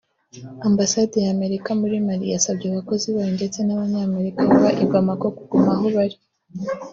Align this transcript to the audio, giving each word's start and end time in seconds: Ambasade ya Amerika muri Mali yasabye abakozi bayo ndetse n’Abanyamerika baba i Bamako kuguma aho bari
Ambasade 0.67 1.15
ya 1.25 1.31
Amerika 1.35 1.69
muri 1.81 1.95
Mali 2.07 2.25
yasabye 2.33 2.65
abakozi 2.67 3.07
bayo 3.15 3.31
ndetse 3.37 3.59
n’Abanyamerika 3.63 4.39
baba 4.49 4.69
i 4.83 4.85
Bamako 4.91 5.27
kuguma 5.37 5.71
aho 5.75 5.85
bari 5.95 6.17